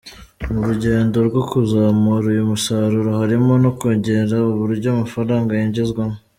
[0.53, 6.17] Mu rugendo rwo kuzamura uyu musaruro harimo no kongera uburyo amafaranga yinjizwamo.